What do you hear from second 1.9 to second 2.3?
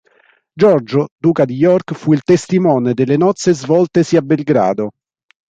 fu il